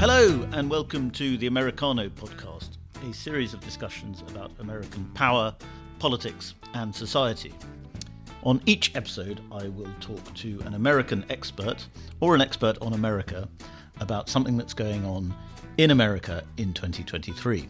[0.00, 5.54] Hello, and welcome to the Americano podcast, a series of discussions about American power,
[5.98, 7.52] politics, and society.
[8.44, 11.86] On each episode, I will talk to an American expert
[12.20, 13.46] or an expert on America
[14.00, 15.34] about something that's going on
[15.76, 17.68] in America in 2023.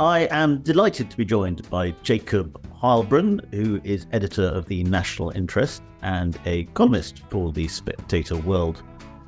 [0.00, 5.30] I am delighted to be joined by Jacob Heilbrunn, who is editor of the National
[5.30, 8.82] Interest and a columnist for the Spectator World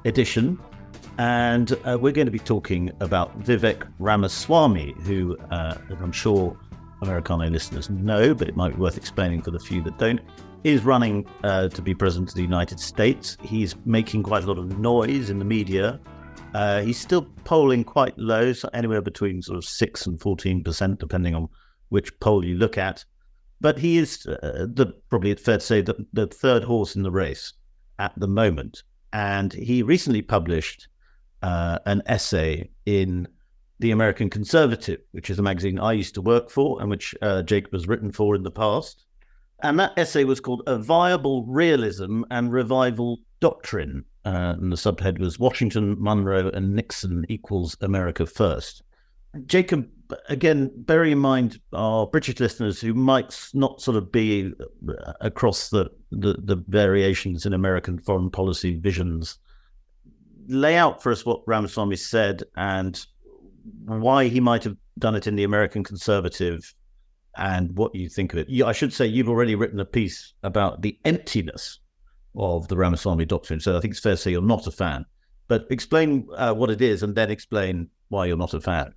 [0.04, 0.58] edition.
[1.20, 6.56] And uh, we're going to be talking about Vivek Ramaswamy, who, uh, I'm sure
[7.02, 10.18] Americano listeners know, but it might be worth explaining for the few that don't,
[10.64, 13.36] is running uh, to be president of the United States.
[13.42, 16.00] He's making quite a lot of noise in the media.
[16.54, 21.34] Uh, he's still polling quite low, so anywhere between sort of 6 and 14%, depending
[21.34, 21.50] on
[21.90, 23.04] which poll you look at.
[23.60, 27.02] But he is uh, the probably it's fair to say the, the third horse in
[27.02, 27.52] the race
[27.98, 28.84] at the moment.
[29.12, 30.88] And he recently published
[31.42, 33.28] uh, an essay in
[33.78, 37.42] the American Conservative, which is a magazine I used to work for and which uh,
[37.42, 39.06] Jacob has written for in the past.
[39.62, 44.04] And that essay was called A Viable Realism and Revival Doctrine.
[44.24, 48.82] Uh, and the subhead was Washington, Monroe, and Nixon equals America First.
[49.46, 49.88] Jacob,
[50.28, 54.52] again, bearing in mind our British listeners who might not sort of be
[54.88, 59.38] uh, across the, the, the variations in American foreign policy visions,
[60.50, 63.04] lay out for us what Ramaswamy said and
[63.84, 66.74] why he might have done it in the American conservative
[67.36, 68.62] and what you think of it.
[68.62, 71.78] I should say you've already written a piece about the emptiness
[72.36, 73.60] of the Ramaswamy doctrine.
[73.60, 75.04] So I think it's fair to say you're not a fan.
[75.48, 78.94] But explain uh, what it is and then explain why you're not a fan.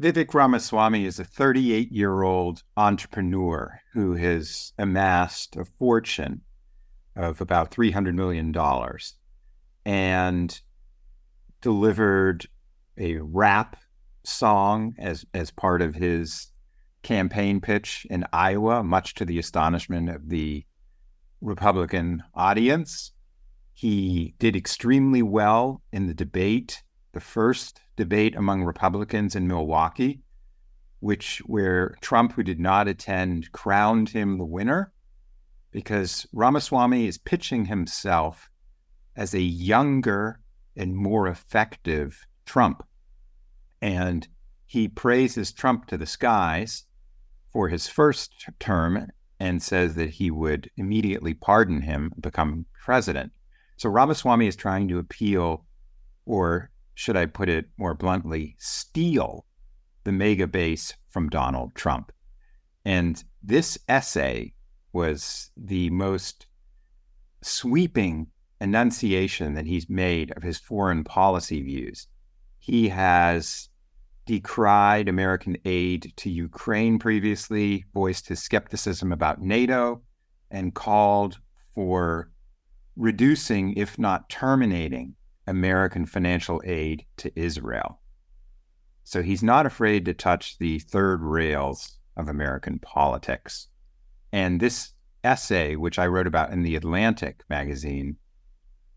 [0.00, 6.40] Vivek Ramaswamy is a 38 year old entrepreneur who has amassed a fortune
[7.14, 8.52] of about $300 million
[9.86, 10.60] and
[11.64, 12.46] delivered
[12.98, 13.76] a rap
[14.22, 16.52] song as, as part of his
[17.02, 20.66] campaign pitch in Iowa, much to the astonishment of the
[21.40, 23.12] Republican audience.
[23.72, 30.20] He did extremely well in the debate, the first debate among Republicans in Milwaukee,
[31.00, 34.92] which where Trump, who did not attend, crowned him the winner
[35.70, 38.50] because Ramaswamy is pitching himself
[39.16, 40.40] as a younger
[40.76, 42.82] and more effective Trump.
[43.80, 44.26] And
[44.66, 46.84] he praises Trump to the skies
[47.52, 49.08] for his first term
[49.38, 53.32] and says that he would immediately pardon him, become president.
[53.76, 55.64] So Ramaswamy is trying to appeal,
[56.24, 59.44] or should I put it more bluntly, steal
[60.04, 62.12] the MAGA base from Donald Trump.
[62.84, 64.52] And this essay
[64.92, 66.46] was the most
[67.42, 68.28] sweeping
[68.60, 72.06] enunciation that he's made of his foreign policy views.
[72.58, 73.68] He has
[74.26, 80.02] decried American aid to Ukraine previously, voiced his skepticism about NATO,
[80.50, 81.38] and called
[81.74, 82.30] for
[82.96, 85.14] reducing, if not terminating,
[85.46, 88.00] American financial aid to Israel.
[89.02, 93.68] So he's not afraid to touch the third rails of American politics.
[94.32, 98.16] And this essay, which I wrote about in the Atlantic magazine,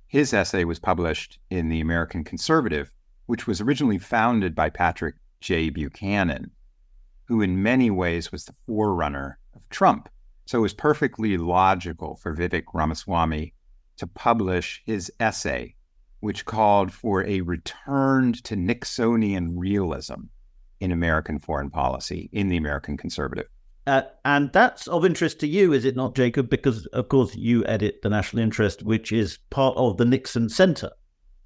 [0.08, 2.92] his essay was published in the American Conservative
[3.28, 5.70] which was originally founded by Patrick J.
[5.70, 6.50] Buchanan,
[7.26, 10.10] who in many ways was the forerunner of Trump.
[10.46, 13.54] So it was perfectly logical for Vivek Ramaswamy
[13.98, 15.76] to publish his essay,
[16.22, 20.30] which called for a return to Nixonian realism
[20.80, 23.48] in American foreign policy in the American conservative.
[23.88, 26.50] Uh, and that's of interest to you, is it not, Jacob?
[26.50, 30.92] Because, of course, you edit the National Interest, which is part of the Nixon Center.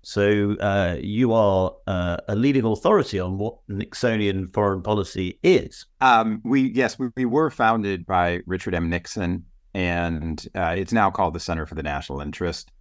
[0.02, 5.86] So uh, you are uh, a leading authority on what Nixonian foreign policy is.
[6.02, 8.90] Um, we yes, we, we, were founded by Richard M.
[8.90, 12.72] Nixon, and uh, it's now called the Center for the National Interest.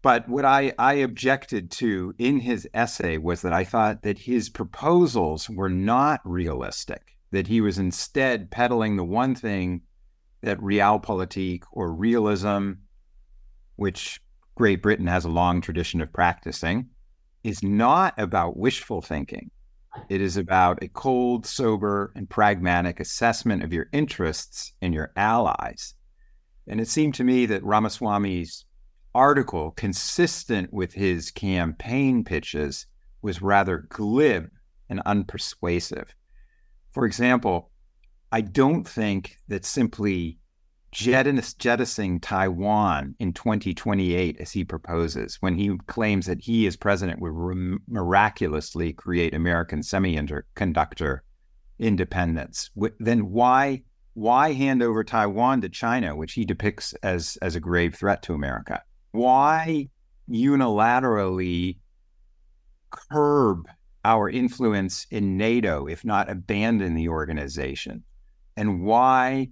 [0.00, 4.48] But what I, I objected to in his essay was that I thought that his
[4.48, 7.15] proposals were not realistic.
[7.30, 9.82] That he was instead peddling the one thing
[10.42, 12.72] that realpolitik or realism,
[13.76, 14.20] which
[14.54, 16.88] Great Britain has a long tradition of practicing,
[17.42, 19.50] is not about wishful thinking.
[20.08, 25.94] It is about a cold, sober, and pragmatic assessment of your interests and your allies.
[26.68, 28.64] And it seemed to me that Ramaswamy's
[29.14, 32.86] article, consistent with his campaign pitches,
[33.22, 34.50] was rather glib
[34.88, 36.08] and unpersuasive.
[36.96, 37.70] For example,
[38.32, 40.38] I don't think that simply
[40.92, 47.34] jettisoning Taiwan in 2028, as he proposes, when he claims that he, as president, would
[47.86, 51.18] miraculously create American semiconductor
[51.78, 53.82] independence, then why
[54.14, 58.32] why hand over Taiwan to China, which he depicts as as a grave threat to
[58.32, 58.82] America?
[59.10, 59.90] Why
[60.30, 61.76] unilaterally
[62.88, 63.68] curb
[64.06, 68.04] our influence in NATO, if not abandon the organization?
[68.56, 69.48] And why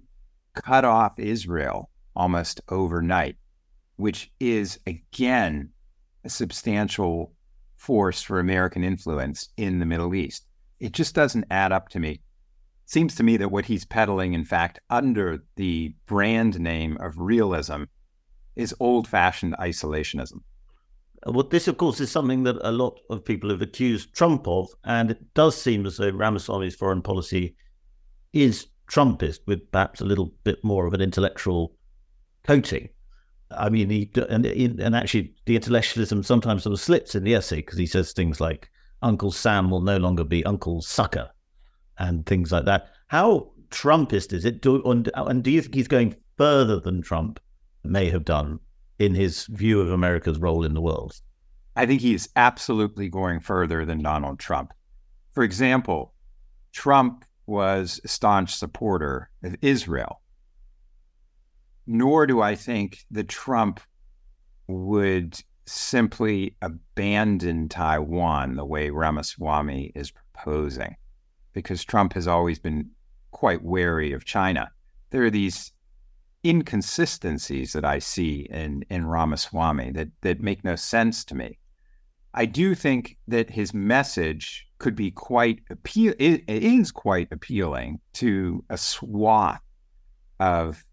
[0.53, 3.35] cut off Israel almost overnight,
[3.97, 5.71] which is again
[6.23, 7.33] a substantial
[7.75, 10.45] force for American influence in the Middle East?
[10.79, 12.21] It just doesn't add up to me.
[12.85, 17.83] Seems to me that what he's peddling, in fact, under the brand name of realism,
[18.55, 20.39] is old fashioned isolationism.
[21.27, 24.47] Uh, well, this, of course, is something that a lot of people have accused Trump
[24.47, 27.55] of, and it does seem as though Ramaswamy's foreign policy
[28.33, 31.75] is Trumpist with perhaps a little bit more of an intellectual
[32.43, 32.89] coating.
[33.51, 37.57] I mean, he and and actually the intellectualism sometimes sort of slips in the essay
[37.57, 38.69] because he says things like
[39.01, 41.29] Uncle Sam will no longer be Uncle Sucker
[41.97, 42.89] and things like that.
[43.07, 44.61] How Trumpist is it?
[44.61, 47.39] Do, and, and do you think he's going further than Trump
[47.83, 48.59] may have done
[48.99, 51.13] in his view of America's role in the world?
[51.75, 54.73] I think he's absolutely going further than Donald Trump.
[55.31, 56.13] For example,
[56.71, 60.21] Trump was a staunch supporter of Israel.
[61.85, 63.79] Nor do I think that Trump
[64.67, 70.95] would simply abandon Taiwan the way Ramaswamy is proposing,
[71.53, 72.89] because Trump has always been
[73.31, 74.69] quite wary of China.
[75.09, 75.71] There are these
[76.45, 81.57] inconsistencies that I see in, in Ramaswamy that, that make no sense to me.
[82.33, 86.13] I do think that his message could be quite appeal.
[86.19, 89.61] It, it is quite appealing to a swath
[90.39, 90.83] of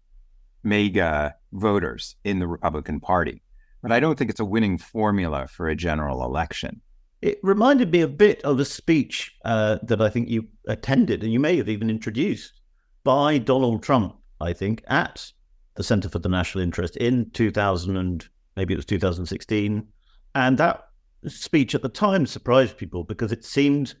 [0.63, 3.41] MAGA voters in the Republican Party,
[3.81, 6.81] but I don't think it's a winning formula for a general election.
[7.21, 11.31] It reminded me a bit of a speech uh, that I think you attended, and
[11.31, 12.61] you may have even introduced
[13.03, 14.15] by Donald Trump.
[14.39, 15.31] I think at
[15.75, 19.87] the Center for the National Interest in 2000 and maybe it was 2016,
[20.35, 20.87] and that
[21.27, 23.95] speech at the time surprised people because it seemed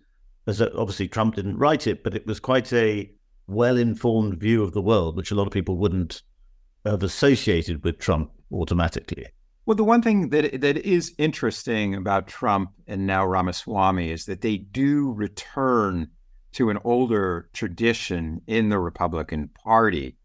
[0.47, 3.09] as though obviously Trump didn't write it, but it was quite a
[3.47, 6.21] well informed view of the world, which a lot of people wouldn't
[6.85, 9.25] have associated with Trump automatically.
[9.65, 14.41] Well, the one thing that that is interesting about Trump and now Ramaswamy is that
[14.41, 16.09] they do return
[16.53, 20.17] to an older tradition in the Republican Party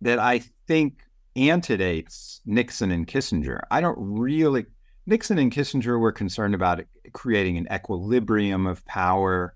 [0.00, 1.04] that I think
[1.36, 3.60] antedates Nixon and Kissinger.
[3.70, 4.64] I don't really
[5.04, 6.80] Nixon and Kissinger were concerned about
[7.12, 9.54] creating an equilibrium of power.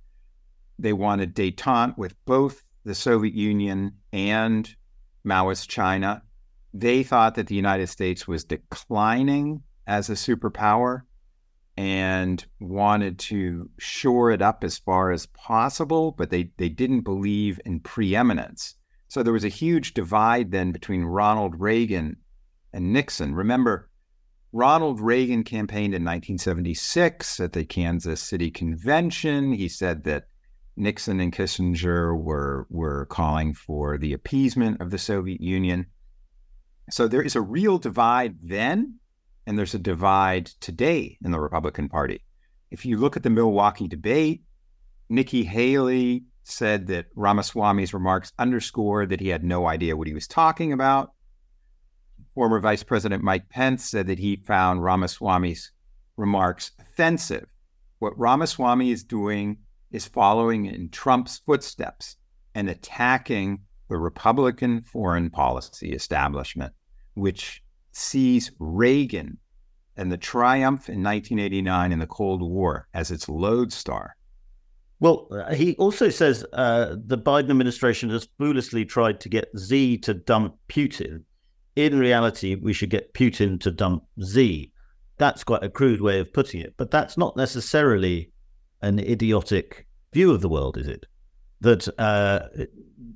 [0.78, 4.68] They wanted detente with both the Soviet Union and
[5.26, 6.22] Maoist China.
[6.74, 11.02] They thought that the United States was declining as a superpower
[11.78, 17.58] and wanted to shore it up as far as possible, but they, they didn't believe
[17.64, 18.76] in preeminence.
[19.08, 22.16] So there was a huge divide then between Ronald Reagan
[22.72, 23.34] and Nixon.
[23.34, 23.88] Remember,
[24.52, 29.52] Ronald Reagan campaigned in 1976 at the Kansas City Convention.
[29.52, 30.28] He said that
[30.76, 35.86] Nixon and Kissinger were, were calling for the appeasement of the Soviet Union.
[36.90, 38.98] So there is a real divide then,
[39.46, 42.22] and there's a divide today in the Republican Party.
[42.70, 44.42] If you look at the Milwaukee debate,
[45.08, 50.26] Nikki Haley said that Ramaswamy's remarks underscored that he had no idea what he was
[50.26, 51.12] talking about.
[52.34, 55.72] Former Vice President Mike Pence said that he found Ramaswamy's
[56.16, 57.46] remarks offensive.
[57.98, 59.58] What Ramaswamy is doing
[59.90, 62.16] is following in Trump's footsteps
[62.54, 66.72] and attacking the Republican foreign policy establishment,
[67.14, 67.62] which
[67.92, 69.38] sees Reagan
[69.96, 74.16] and the triumph in 1989 in the Cold War as its lodestar.
[74.98, 80.14] Well, he also says uh, the Biden administration has foolishly tried to get Xi to
[80.14, 81.24] dump Putin
[81.76, 84.72] in reality, we should get Putin to dump Xi.
[85.18, 88.32] That's quite a crude way of putting it, but that's not necessarily
[88.82, 91.06] an idiotic view of the world, is it?
[91.60, 92.48] That uh,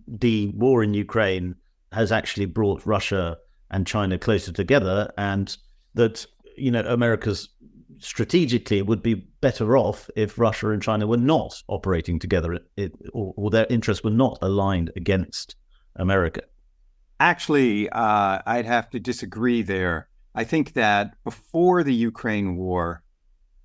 [0.07, 1.55] the war in Ukraine
[1.93, 3.39] has actually brought Russia
[3.71, 5.57] and China closer together, and
[5.95, 7.49] that you know America's
[8.01, 13.35] strategically would be better off if Russia and China were not operating together, it, or,
[13.37, 15.57] or their interests were not aligned against
[15.97, 16.43] America.
[17.19, 20.09] Actually, uh, I'd have to disagree there.
[20.35, 23.03] I think that before the Ukraine war,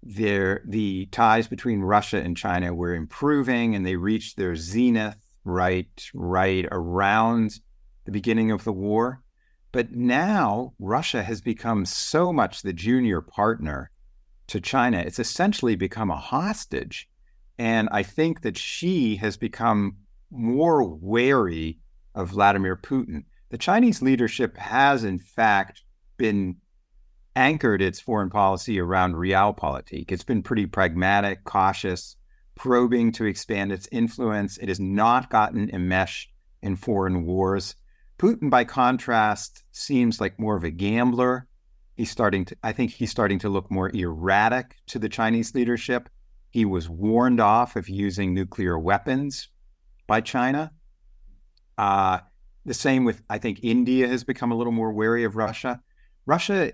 [0.04, 6.10] there the ties between Russia and China were improving, and they reached their zenith right
[6.14, 7.60] right around
[8.06, 9.22] the beginning of the war.
[9.72, 13.92] But now Russia has become so much the junior partner
[14.48, 17.10] to China, it's essentially become a hostage.
[17.58, 19.98] And I think that Xi has become
[20.32, 21.80] more wary
[22.14, 23.24] of Vladimir Putin.
[23.50, 25.84] The Chinese leadership has, in fact,
[26.18, 26.58] been
[27.36, 30.12] anchored its foreign policy around realpolitik.
[30.12, 32.16] It's been pretty pragmatic, cautious,
[32.56, 34.58] probing to expand its influence.
[34.58, 37.76] It has not gotten enmeshed in foreign wars.
[38.18, 41.48] Putin, by contrast, seems like more of a gambler.
[41.96, 46.10] He's starting to, I think he's starting to look more erratic to the Chinese leadership.
[46.52, 49.50] He was warned off of using nuclear weapons
[50.08, 50.72] by China.
[51.78, 52.20] Uh,
[52.66, 55.82] the same with, I think, India has become a little more wary of Russia.
[56.26, 56.74] Russia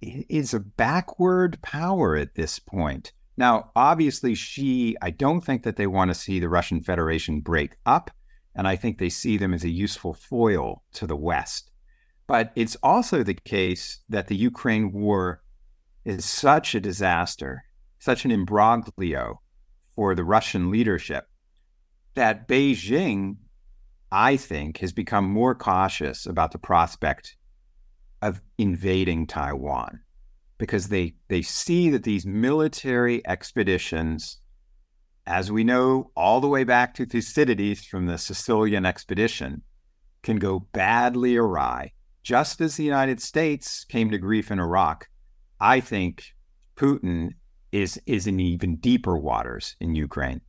[0.00, 3.12] is a backward power at this point.
[3.36, 7.76] Now, obviously, Xi, I don't think that they want to see the Russian Federation break
[7.86, 8.10] up.
[8.54, 11.67] And I think they see them as a useful foil to the West.
[12.28, 15.42] But it's also the case that the Ukraine war
[16.04, 17.64] is such a disaster,
[17.98, 19.40] such an imbroglio
[19.88, 21.26] for the Russian leadership,
[22.14, 23.36] that Beijing,
[24.12, 27.34] I think, has become more cautious about the prospect
[28.20, 30.00] of invading Taiwan
[30.58, 34.38] because they, they see that these military expeditions,
[35.26, 39.62] as we know all the way back to Thucydides from the Sicilian expedition,
[40.22, 41.92] can go badly awry.
[42.28, 45.08] Just as the United States came to grief in Iraq,
[45.60, 46.34] I think
[46.76, 47.30] Putin
[47.72, 50.42] is is in even deeper waters in Ukraine.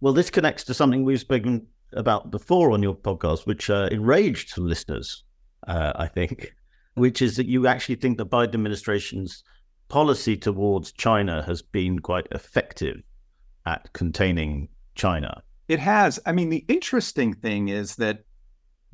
[0.00, 4.56] Well, this connects to something we've spoken about before on your podcast, which uh, enraged
[4.56, 5.24] listeners,
[5.66, 6.54] uh, I think,
[6.94, 9.44] which is that you actually think the Biden administration's
[9.88, 13.02] policy towards China has been quite effective
[13.66, 15.42] at containing China.
[15.68, 16.18] It has.
[16.24, 18.24] I mean, the interesting thing is that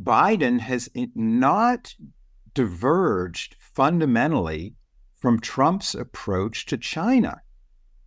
[0.03, 1.95] Biden has not
[2.55, 4.75] diverged fundamentally
[5.15, 7.41] from Trump's approach to China.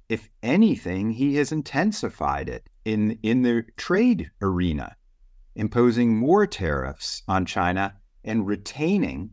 [0.09, 4.95] If anything, he has intensified it in, in the trade arena,
[5.55, 9.31] imposing more tariffs on China and retaining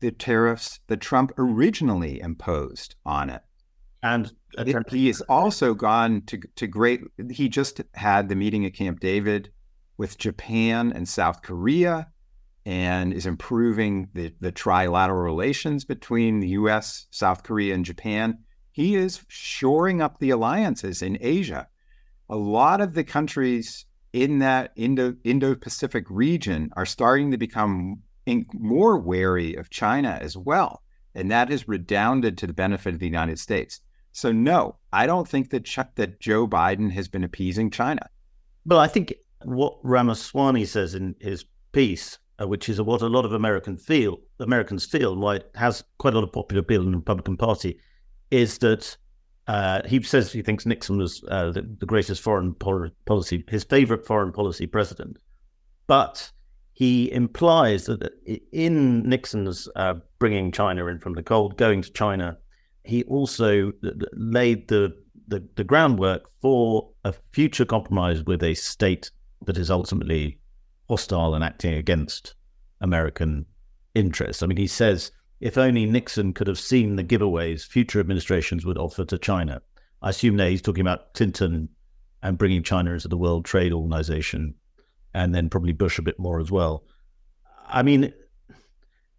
[0.00, 3.42] the tariffs that Trump originally imposed on it.
[4.02, 8.74] And it, he has also gone to, to great, he just had the meeting at
[8.74, 9.50] Camp David
[9.96, 12.08] with Japan and South Korea
[12.66, 18.38] and is improving the, the trilateral relations between the US, South Korea, and Japan.
[18.72, 21.68] He is shoring up the alliances in Asia.
[22.28, 28.02] A lot of the countries in that Indo Pacific region are starting to become
[28.52, 30.82] more wary of China as well.
[31.14, 33.80] And that has redounded to the benefit of the United States.
[34.12, 38.08] So, no, I don't think that, Ch- that Joe Biden has been appeasing China.
[38.64, 43.24] Well, I think what Ramaswamy says in his piece, uh, which is what a lot
[43.24, 46.90] of American feel, Americans feel, why it has quite a lot of popular appeal in
[46.90, 47.78] the Republican Party,
[48.30, 48.96] is that
[49.46, 54.06] uh, he says he thinks Nixon was uh, the, the, greatest foreign policy, his favorite
[54.06, 55.18] foreign policy president.
[55.86, 56.32] But
[56.72, 58.10] he implies that
[58.52, 62.38] in Nixon's uh, bringing China in from the cold, going to China,
[62.84, 63.72] he also
[64.14, 64.96] laid the,
[65.28, 69.10] the, the groundwork for a future compromise with a state
[69.44, 70.38] that is ultimately
[70.88, 72.34] hostile and acting against
[72.80, 73.46] American
[73.94, 74.42] interests.
[74.42, 75.10] I mean, he says
[75.40, 79.60] if only Nixon could have seen the giveaways future administrations would offer to China.
[80.02, 81.68] I assume that he's talking about Clinton
[82.22, 84.54] and bringing China into the World Trade Organization
[85.12, 86.84] and then probably Bush a bit more as well.
[87.66, 88.12] I mean,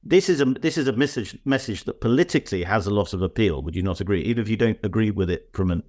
[0.04, 3.62] this is a this is a message message that politically has a lot of appeal.
[3.64, 4.22] Would you not agree?
[4.22, 5.84] Even if you don't agree with it from an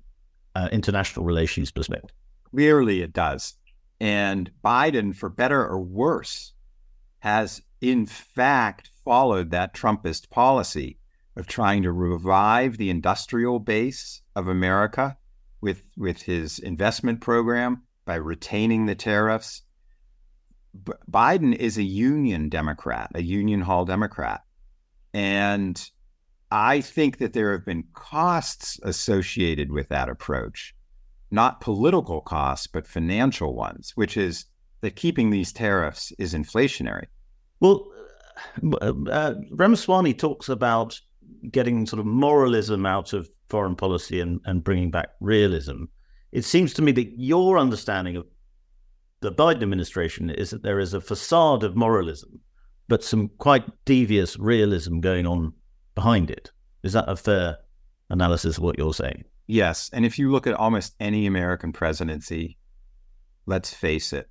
[0.55, 2.11] uh, international relations perspective.
[2.51, 3.55] Clearly, it does.
[4.01, 6.53] And Biden, for better or worse,
[7.21, 10.99] has in fact followed that Trumpist policy
[11.37, 15.17] of trying to revive the industrial base of America
[15.61, 19.63] with with his investment program by retaining the tariffs
[20.85, 24.43] B- Biden is a union Democrat, a union hall Democrat.
[25.15, 25.91] And
[26.51, 30.75] I think that there have been costs associated with that approach,
[31.31, 34.47] not political costs, but financial ones, which is
[34.81, 37.07] that keeping these tariffs is inflationary.
[37.61, 37.87] Well,
[38.81, 41.01] uh, uh Ramaswamy talks about
[41.51, 45.85] getting sort of moralism out of foreign policy and, and bringing back realism.
[46.33, 48.27] It seems to me that your understanding of
[49.21, 52.41] the Biden administration is that there is a facade of moralism,
[52.89, 55.53] but some quite devious realism going on
[55.95, 56.51] behind it.
[56.83, 57.59] Is that a fair
[58.11, 59.25] analysis of what you're saying?
[59.47, 59.91] Yes.
[59.93, 62.59] And if you look at almost any American presidency,
[63.47, 64.29] let's face it,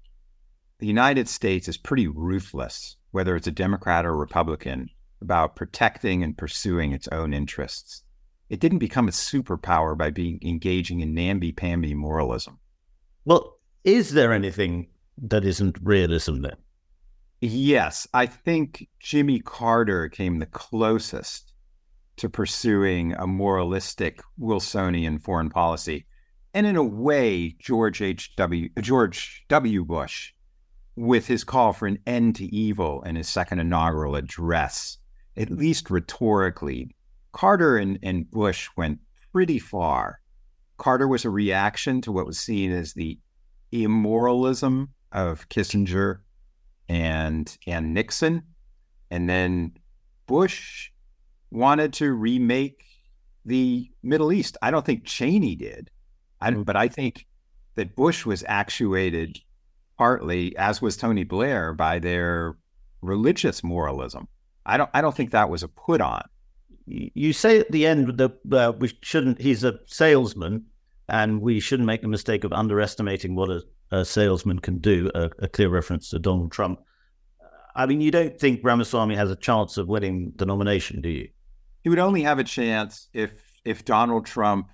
[0.79, 4.89] the United States is pretty ruthless whether it's a Democrat or Republican,
[5.21, 8.03] about protecting and pursuing its own interests.
[8.49, 12.59] It didn't become a superpower by being engaging in namby-pamby moralism.
[13.23, 16.57] Well, is there anything that isn't realism then?
[17.39, 21.53] Yes, I think Jimmy Carter came the closest
[22.17, 26.05] to pursuing a moralistic Wilsonian foreign policy.
[26.53, 28.69] And in a way, George H.W.
[28.79, 29.83] George W.
[29.83, 30.31] Bush,
[30.95, 34.97] with his call for an end to evil in his second inaugural address,
[35.35, 36.95] at least rhetorically,
[37.33, 38.99] Carter and, and Bush went
[39.33, 40.21] pretty far.
[40.77, 43.19] Carter was a reaction to what was seen as the
[43.73, 46.19] immoralism of Kissinger
[46.87, 48.43] and and Nixon,
[49.11, 49.73] and then
[50.27, 50.91] Bush
[51.51, 52.83] wanted to remake
[53.45, 54.57] the Middle East.
[54.61, 55.89] I don't think Cheney did,
[56.41, 56.65] I, mm.
[56.65, 57.25] but I think
[57.75, 59.39] that Bush was actuated
[59.97, 62.57] partly, as was Tony Blair, by their
[63.01, 64.27] religious moralism.
[64.65, 66.23] I don't I don't think that was a put on.
[66.87, 69.41] You say at the end that uh, we shouldn't.
[69.41, 70.65] He's a salesman,
[71.09, 75.09] and we shouldn't make the mistake of underestimating what a, a salesman can do.
[75.15, 76.79] A, a, clear reference to Donald Trump.
[77.75, 81.29] I mean, you don't think Ramaswamy has a chance of winning the nomination, do you?
[81.85, 84.69] He would only have a chance if if Donald Trump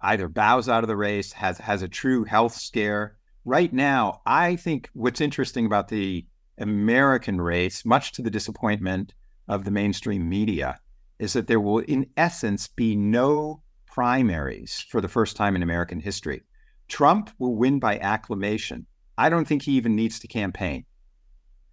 [0.00, 3.18] either bows out of the race, has has a true health scare.
[3.44, 9.12] Right now, I think what's interesting about the American race, much to the disappointment
[9.46, 10.78] of the mainstream media
[11.18, 16.00] is that there will, in essence, be no primaries for the first time in American
[16.00, 16.44] history.
[16.88, 18.86] Trump will win by acclamation.
[19.18, 20.86] I don't think he even needs to campaign,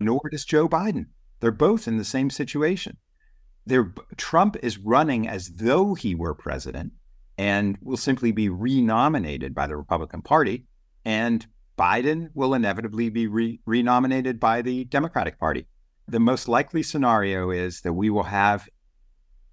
[0.01, 1.05] nor does Joe Biden.
[1.39, 2.97] They're both in the same situation.
[3.65, 6.93] They're, Trump is running as though he were president
[7.37, 10.65] and will simply be renominated by the Republican Party.
[11.05, 11.45] And
[11.77, 15.65] Biden will inevitably be re- renominated by the Democratic Party
[16.11, 18.67] the most likely scenario is that we will have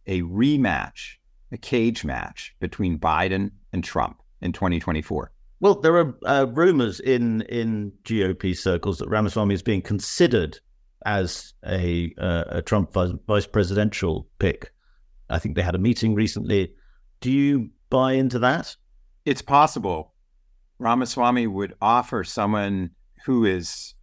[0.06, 1.14] a rematch,
[1.52, 5.30] a cage match between Biden and Trump in 2024.
[5.60, 10.58] Well, there are uh, rumors in in GOP circles that Ramaswamy is being considered
[11.04, 14.73] as a, uh, a Trump vice, presidential pick.
[15.30, 16.73] I think they had a meeting recently.
[17.21, 18.76] Do you buy into that?
[19.25, 20.15] It's possible.
[20.78, 22.91] Ramaswamy would offer someone
[23.26, 23.95] who is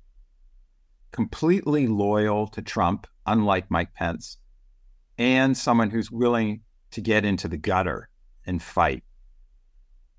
[1.11, 4.37] completely loyal to Trump, unlike Mike Pence,
[5.17, 8.09] and someone who's willing to get into the gutter
[8.45, 9.03] and fight.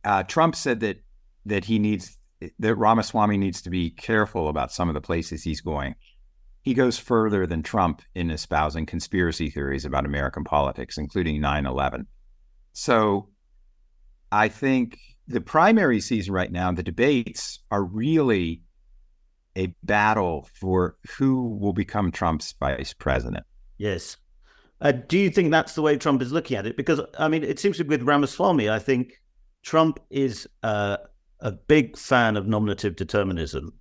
[0.04, 1.02] Uh, Trump said that
[1.44, 2.18] that he needs
[2.58, 5.94] that Ramaswamy needs to be careful about some of the places he's going.
[6.66, 12.08] He goes further than Trump in espousing conspiracy theories about American politics, including 9 11.
[12.72, 13.28] So
[14.32, 14.98] I think
[15.28, 18.62] the primary season right now, the debates are really
[19.56, 23.46] a battle for who will become Trump's vice president.
[23.78, 24.16] Yes.
[24.80, 26.76] Uh, do you think that's the way Trump is looking at it?
[26.76, 29.22] Because, I mean, it seems to be with Ramaswamy, I think
[29.62, 30.96] Trump is uh,
[31.38, 33.72] a big fan of nominative determinism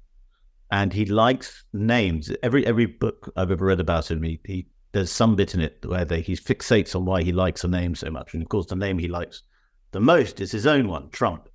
[0.72, 2.32] and he likes names.
[2.44, 5.86] Every every book I've ever read about him, he, he there's some bit in it
[5.86, 8.34] where they, he fixates on why he likes a name so much.
[8.34, 9.44] And of course, the name he likes
[9.92, 11.50] the most is his own one, Trump.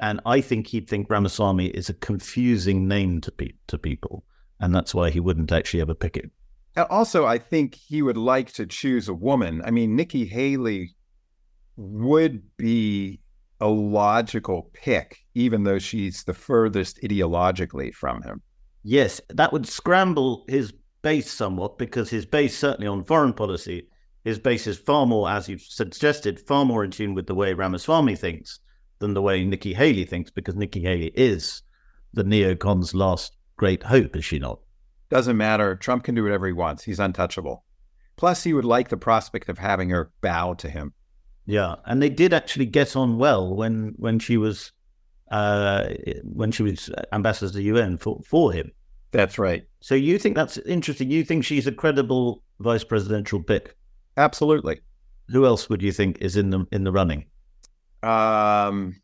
[0.00, 4.24] And I think he'd think Ramaswamy is a confusing name to, pe- to people.
[4.60, 6.30] And that's why he wouldn't actually ever pick it.
[6.76, 9.62] Uh, also, I think he would like to choose a woman.
[9.64, 10.94] I mean, Nikki Haley
[11.76, 13.20] would be
[13.64, 18.42] a logical pick, even though she's the furthest ideologically from him.
[18.82, 23.88] Yes, that would scramble his base somewhat because his base, certainly on foreign policy,
[24.22, 27.54] his base is far more, as you've suggested, far more in tune with the way
[27.54, 28.60] Ramaswamy thinks
[28.98, 31.62] than the way Nikki Haley thinks, because Nikki Haley is
[32.12, 34.60] the neocons' last great hope, is she not?
[35.08, 35.74] Doesn't matter.
[35.74, 36.84] Trump can do whatever he wants.
[36.84, 37.64] He's untouchable.
[38.16, 40.92] Plus, he would like the prospect of having her bow to him.
[41.46, 44.72] Yeah, and they did actually get on well when when she was
[45.30, 45.88] uh,
[46.22, 48.70] when she was ambassador to the UN for for him.
[49.10, 49.62] That's right.
[49.80, 51.10] So you think that's interesting?
[51.10, 53.76] You think she's a credible vice presidential pick?
[54.16, 54.80] Absolutely.
[55.28, 57.26] Who else would you think is in the in the running?
[58.02, 59.00] Um,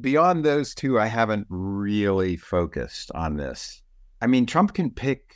[0.00, 3.82] beyond those two, I haven't really focused on this.
[4.20, 5.34] I mean, Trump can pick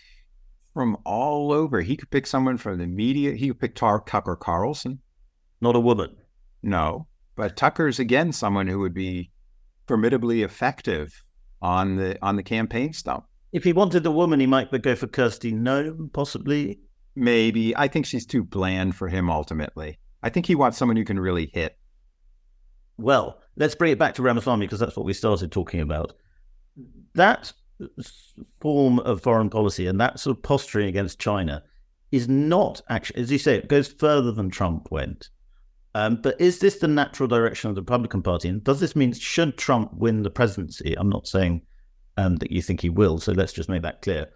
[0.72, 1.80] from all over.
[1.80, 3.32] He could pick someone from the media.
[3.32, 4.98] He could pick Tar- Tucker Carlson.
[5.60, 6.16] Not a woman.
[6.64, 9.30] No, but Tucker's again someone who would be
[9.86, 11.22] formidably effective
[11.60, 13.24] on the on the campaign stump.
[13.52, 16.80] If he wanted the woman, he might go for Kristi Noem, possibly.
[17.14, 17.76] Maybe.
[17.76, 19.98] I think she's too bland for him ultimately.
[20.22, 21.76] I think he wants someone who can really hit.
[22.96, 26.14] Well, let's bring it back to Ramaswamy because that's what we started talking about.
[27.14, 27.52] That
[28.60, 31.62] form of foreign policy and that sort of posturing against China
[32.10, 35.28] is not actually, as you say, it goes further than Trump went.
[35.94, 38.48] Um, but is this the natural direction of the Republican Party?
[38.48, 40.94] And does this mean should Trump win the presidency?
[40.98, 41.62] I'm not saying
[42.16, 44.26] um, that you think he will, so let's just make that clear.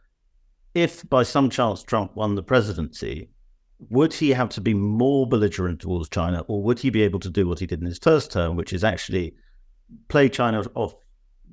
[0.74, 3.30] If by some chance Trump won the presidency,
[3.90, 7.30] would he have to be more belligerent towards China, or would he be able to
[7.30, 9.34] do what he did in his first term, which is actually
[10.08, 10.94] play China off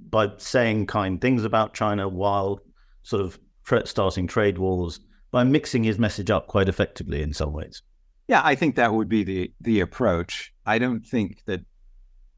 [0.09, 2.59] by saying kind things about China while
[3.03, 3.39] sort of
[3.85, 4.99] starting trade wars,
[5.31, 7.81] by mixing his message up quite effectively in some ways?
[8.27, 10.53] Yeah, I think that would be the the approach.
[10.65, 11.61] I don't think that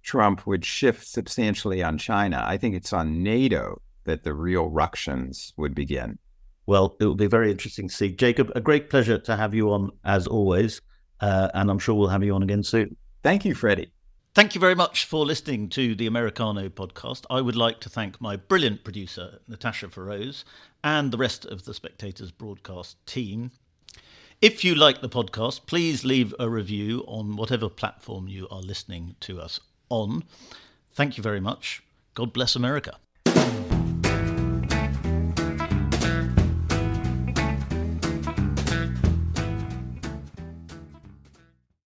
[0.04, 2.44] Trump would shift substantially on China.
[2.46, 6.18] I think it's on NATO that the real ructions would begin.
[6.66, 8.12] Well, it will be very interesting to see.
[8.12, 10.82] Jacob, a great pleasure to have you on as always.
[11.20, 12.96] Uh, and I'm sure we'll have you on again soon.
[13.24, 13.92] Thank you, Freddy.
[14.36, 17.26] Thank you very much for listening to the Americano podcast.
[17.30, 20.44] I would like to thank my brilliant producer, Natasha Feroze,
[20.84, 23.52] and the rest of the Spectators broadcast team.
[24.40, 29.16] If you like the podcast, please leave a review on whatever platform you are listening
[29.22, 30.26] to us on.
[30.94, 31.82] Thank you very much.
[32.14, 33.00] God bless America.